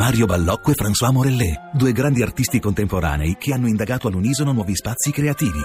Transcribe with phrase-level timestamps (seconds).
[0.00, 5.10] Mario Ballocco e François Morellet, due grandi artisti contemporanei che hanno indagato all'unisono nuovi spazi
[5.10, 5.60] creativi.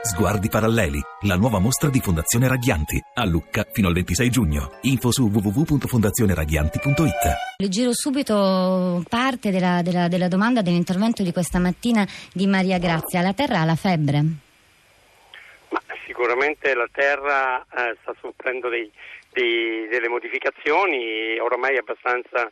[0.00, 4.78] Sguardi paralleli, la nuova mostra di Fondazione Raghianti, a Lucca fino al 26 giugno.
[4.84, 7.58] Info su www.fondazioneraghianti.it.
[7.58, 13.20] Le giro subito parte della, della, della domanda dell'intervento di questa mattina di Maria Grazia.
[13.20, 14.24] La Terra ha la febbre?
[15.68, 18.90] Ma sicuramente la Terra eh, sta soffrendo dei,
[19.34, 22.48] dei, delle modificazioni, oramai è abbastanza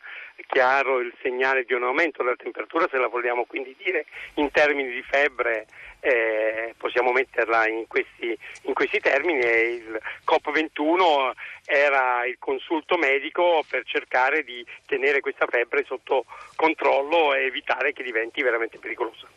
[0.46, 4.90] chiaro il segnale di un aumento della temperatura, se la vogliamo quindi dire in termini
[4.90, 5.66] di febbre
[6.00, 11.30] eh, possiamo metterla in questi, in questi termini il COP21
[11.64, 16.24] era il consulto medico per cercare di tenere questa febbre sotto
[16.56, 19.28] controllo e evitare che diventi veramente pericolosa.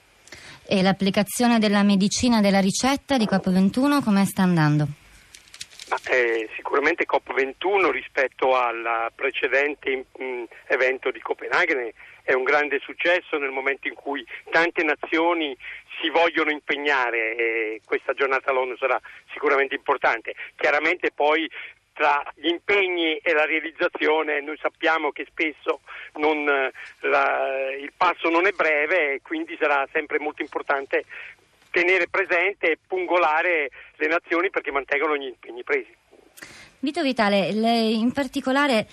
[0.67, 5.03] E l'applicazione della medicina della ricetta di COP21 come sta andando?
[6.09, 11.91] Eh, sicuramente COP21 rispetto al precedente mh, mm, evento di Copenaghen
[12.23, 15.55] è un grande successo nel momento in cui tante nazioni
[16.01, 18.99] si vogliono impegnare e questa giornata all'ONU sarà
[19.31, 20.33] sicuramente importante.
[20.55, 21.47] Chiaramente poi
[21.95, 25.79] tra gli impegni e la realizzazione noi sappiamo che spesso
[26.15, 31.05] non, la, il passo non è breve e quindi sarà sempre molto importante
[31.75, 35.93] tenere presente e pungolare le nazioni perché mantengano gli impegni presi.
[36.79, 38.87] Vito Vitale, in particolare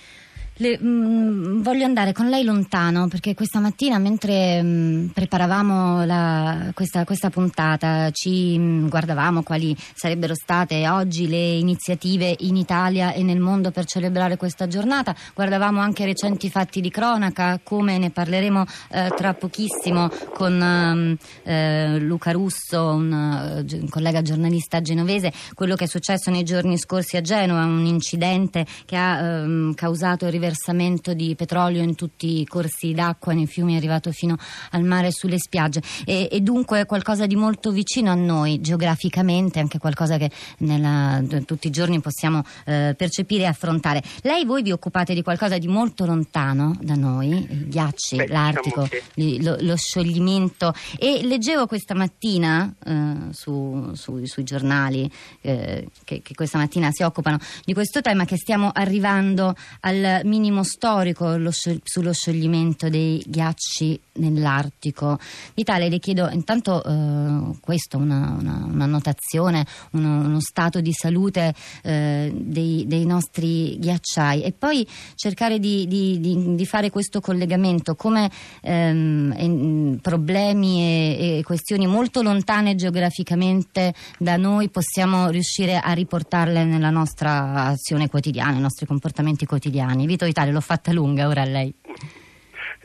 [0.56, 6.05] le, mh, mm, voglio andare con lei lontano perché questa mattina mentre mh, mm, preparavamo
[6.05, 12.56] la, questa, questa, puntata ci mh, mm, guardavamo quali sarebbero state oggi le iniziative in
[12.56, 17.97] Italia e nel mondo per celebrare questa giornata, guardavamo anche recenti fatti di cronaca come
[17.97, 25.77] ne parleremo eh, tra pochissimo con eh, Luca Russo, un, un collega giornalista genovese, quello
[25.77, 30.41] che è successo nei giorni scorsi a Genova, un incidente che ha ehm, causato il
[30.42, 34.36] riversamento di petrolio in tutti i corsi d'acqua, nei fiumi, è arrivato fino
[34.70, 39.60] al mare e sulle spiagge e, e dunque qualcosa di molto vicino a noi geograficamente,
[39.60, 44.02] anche qualcosa che nella, tutti i giorni possiamo eh, percepire e affrontare.
[44.22, 48.88] Lei, voi vi occupate di qualcosa di molto lontano da noi, i ghiacci, Beh, l'Artico,
[49.14, 49.42] diciamo che...
[49.42, 55.10] lo, lo, scioglimento e leggevo questa mattina eh, su, su, sui giornali
[55.42, 60.62] eh, che, che questa mattina si occupano di questo tema che stiamo arrivando al minimo
[60.62, 65.19] storico sullo scioglimento dei ghiacci nell'Artico.
[65.54, 71.54] Vitale, le chiedo intanto eh, questo, una, una, una notazione, uno, uno, stato di salute
[71.82, 77.94] eh, dei, dei, nostri ghiacciai e poi cercare di, di, di, di fare questo collegamento
[77.94, 78.31] come
[78.62, 86.91] ehm, problemi e, e, questioni molto lontane geograficamente da noi possiamo riuscire a riportarle nella
[86.91, 90.06] nostra azione quotidiana, nei nostri comportamenti quotidiani.
[90.22, 91.75] Vito Vitale, l'ho fatta lunga ora a lei.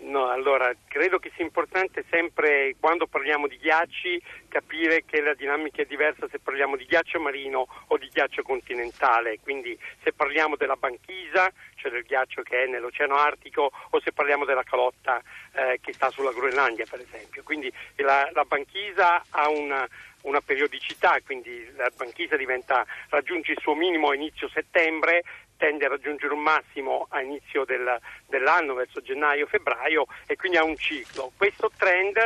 [0.08, 5.81] No, allora credo che sia importante sempre quando parliamo di ghiacci capire che la dinamica
[5.81, 10.78] è diversa se parliamo di ghiaccio marino o di ghiaccio continentale, quindi se parliamo della
[10.78, 15.22] banchisa, cioè del ghiaccio che è nell'Oceano Artico, o se parliamo della calotta
[15.53, 17.44] eh, che sta sulla Groenlandia per esempio.
[17.44, 19.86] Quindi la, la banchisa ha una,
[20.22, 25.24] una periodicità, quindi la banchisa diventa, raggiunge il suo minimo a inizio settembre,
[25.57, 30.78] tende a raggiungere un massimo a inizio del, dell'anno, verso gennaio-febbraio, e quindi ha un
[30.78, 31.31] ciclo.
[31.35, 32.18] Questo trend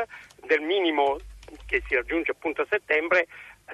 [0.45, 1.17] del minimo
[1.65, 3.27] che si raggiunge appunto a settembre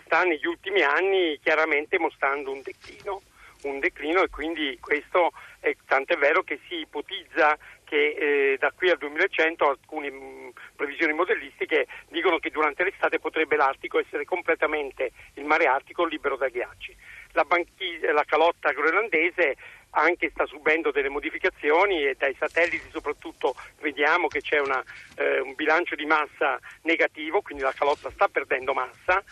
[0.06, 3.22] sta negli ultimi anni chiaramente mostrando un declino,
[3.64, 8.72] un declino e quindi questo è tanto è vero che si ipotizza che eh, da
[8.76, 14.26] qui al 2100 alcune mh, mm, previsioni modellistiche dicono che durante l'estate potrebbe l'Artico essere
[14.26, 16.96] completamente il mare Artico libero da ghiacci
[17.38, 19.56] la, banchisa, la calotta groenlandese
[19.92, 24.84] anche sta subendo delle modificazioni e dai satelliti soprattutto vediamo che c'è una,
[25.16, 29.24] eh, un bilancio di massa negativo, quindi la calotta sta perdendo massa.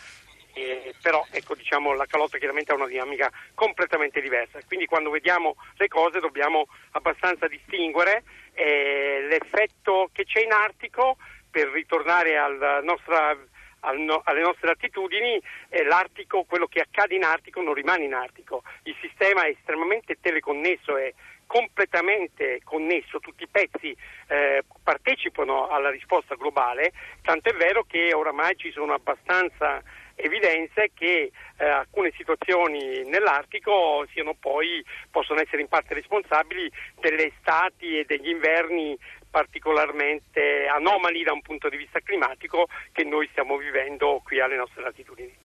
[0.57, 5.57] Eh, però ecco, diciamo, la calotta chiaramente ha una dinamica completamente diversa, quindi quando vediamo
[5.75, 8.23] le cose dobbiamo abbastanza distinguere
[8.53, 11.17] eh, l'effetto che c'è in Artico
[11.51, 13.37] per ritornare alla nostra
[13.85, 18.63] alle nostre latitudini, eh, l'Artico, quello che accade in Artico non rimane in Artico.
[18.83, 21.13] Il sistema è estremamente teleconnesso, è
[21.47, 23.95] completamente connesso, tutti i pezzi
[24.27, 26.91] eh, partecipano alla risposta globale,
[27.21, 29.81] tanto è vero che oramai ci sono abbastanza
[30.15, 34.05] evidenze che eh, alcune situazioni nell'Artico
[34.39, 38.97] poi, possono essere in parte responsabili delle estati e degli inverni
[39.35, 44.81] particolarmente anomali da un punto di vista climatico che noi stiamo vivendo qui alle nostre
[44.81, 45.33] latitudini.